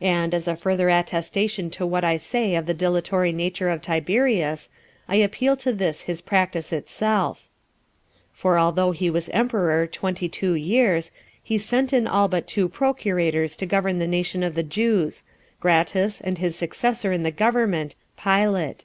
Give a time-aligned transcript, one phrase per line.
[0.00, 4.70] And, as a further attestation to what I say of the dilatory nature of Tiberius,
[5.08, 7.48] I appeal to this his practice itself;
[8.32, 11.10] for although he was emperor twenty two years,
[11.42, 15.24] he sent in all but two procurators to govern the nation of the Jews,
[15.58, 18.84] Gratus, and his successor in the government, Pilate.